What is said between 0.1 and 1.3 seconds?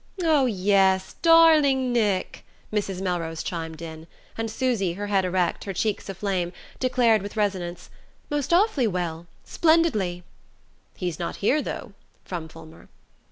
"Oh, yes